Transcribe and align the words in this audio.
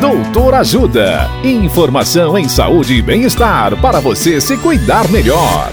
Doutor 0.00 0.54
Ajuda. 0.54 1.28
Informação 1.42 2.38
em 2.38 2.48
saúde 2.48 2.94
e 2.94 3.02
bem-estar 3.02 3.80
para 3.82 3.98
você 3.98 4.40
se 4.40 4.56
cuidar 4.56 5.10
melhor. 5.10 5.72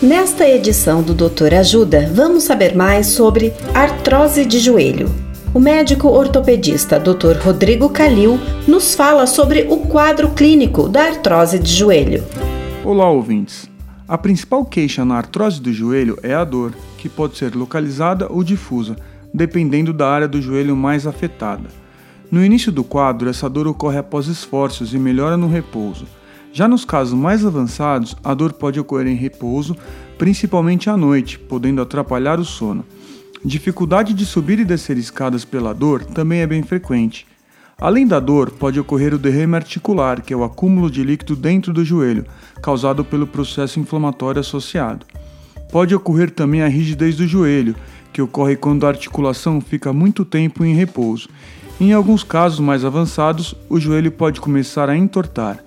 Nesta 0.00 0.48
edição 0.48 1.02
do 1.02 1.12
Doutor 1.12 1.52
Ajuda, 1.52 2.08
vamos 2.14 2.44
saber 2.44 2.76
mais 2.76 3.08
sobre 3.08 3.52
artrose 3.74 4.46
de 4.46 4.60
joelho. 4.60 5.10
O 5.52 5.58
médico 5.58 6.06
ortopedista 6.06 6.96
Dr. 7.00 7.36
Rodrigo 7.42 7.88
Calil 7.88 8.38
nos 8.68 8.94
fala 8.94 9.26
sobre 9.26 9.66
o 9.68 9.78
quadro 9.78 10.30
clínico 10.30 10.88
da 10.88 11.06
artrose 11.06 11.58
de 11.58 11.72
joelho. 11.72 12.22
Olá, 12.84 13.10
ouvintes. 13.10 13.68
A 14.06 14.16
principal 14.16 14.64
queixa 14.64 15.04
na 15.04 15.16
artrose 15.16 15.60
do 15.60 15.72
joelho 15.72 16.16
é 16.22 16.34
a 16.34 16.44
dor, 16.44 16.72
que 16.98 17.08
pode 17.08 17.36
ser 17.36 17.56
localizada 17.56 18.28
ou 18.30 18.44
difusa, 18.44 18.94
dependendo 19.38 19.92
da 19.92 20.10
área 20.10 20.26
do 20.26 20.42
joelho 20.42 20.76
mais 20.76 21.06
afetada. 21.06 21.68
No 22.28 22.44
início 22.44 22.72
do 22.72 22.82
quadro, 22.82 23.30
essa 23.30 23.48
dor 23.48 23.68
ocorre 23.68 23.96
após 23.96 24.26
esforços 24.26 24.92
e 24.92 24.98
melhora 24.98 25.36
no 25.36 25.48
repouso. 25.48 26.06
Já 26.52 26.66
nos 26.66 26.84
casos 26.84 27.14
mais 27.14 27.46
avançados, 27.46 28.16
a 28.24 28.34
dor 28.34 28.52
pode 28.52 28.80
ocorrer 28.80 29.06
em 29.06 29.14
repouso, 29.14 29.76
principalmente 30.18 30.90
à 30.90 30.96
noite, 30.96 31.38
podendo 31.38 31.80
atrapalhar 31.80 32.40
o 32.40 32.44
sono. 32.44 32.84
Dificuldade 33.44 34.12
de 34.12 34.26
subir 34.26 34.58
e 34.58 34.64
descer 34.64 34.98
escadas 34.98 35.44
pela 35.44 35.72
dor 35.72 36.04
também 36.04 36.40
é 36.40 36.46
bem 36.46 36.64
frequente. 36.64 37.24
Além 37.80 38.08
da 38.08 38.18
dor, 38.18 38.50
pode 38.50 38.80
ocorrer 38.80 39.14
o 39.14 39.18
derrame 39.18 39.54
articular, 39.54 40.20
que 40.20 40.34
é 40.34 40.36
o 40.36 40.42
acúmulo 40.42 40.90
de 40.90 41.04
líquido 41.04 41.36
dentro 41.36 41.72
do 41.72 41.84
joelho, 41.84 42.26
causado 42.60 43.04
pelo 43.04 43.24
processo 43.24 43.78
inflamatório 43.78 44.40
associado. 44.40 45.06
Pode 45.70 45.94
ocorrer 45.94 46.30
também 46.30 46.62
a 46.62 46.66
rigidez 46.66 47.16
do 47.16 47.26
joelho, 47.26 47.76
que 48.18 48.22
ocorre 48.22 48.56
quando 48.56 48.84
a 48.84 48.88
articulação 48.88 49.60
fica 49.60 49.92
muito 49.92 50.24
tempo 50.24 50.64
em 50.64 50.74
repouso. 50.74 51.28
Em 51.80 51.92
alguns 51.92 52.24
casos 52.24 52.58
mais 52.58 52.84
avançados, 52.84 53.54
o 53.70 53.78
joelho 53.78 54.10
pode 54.10 54.40
começar 54.40 54.90
a 54.90 54.96
entortar. 54.96 55.62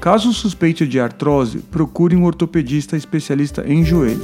Caso 0.00 0.32
suspeite 0.32 0.86
de 0.86 1.00
artrose, 1.00 1.58
procure 1.58 2.14
um 2.14 2.22
ortopedista 2.22 2.96
especialista 2.96 3.64
em 3.66 3.84
joelho. 3.84 4.22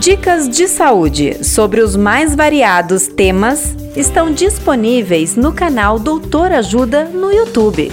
Dicas 0.00 0.48
de 0.48 0.66
saúde 0.66 1.44
sobre 1.44 1.82
os 1.82 1.96
mais 1.96 2.34
variados 2.34 3.08
temas 3.08 3.76
estão 3.94 4.32
disponíveis 4.32 5.36
no 5.36 5.52
canal 5.52 5.98
Doutor 5.98 6.50
Ajuda 6.50 7.04
no 7.04 7.30
YouTube. 7.30 7.92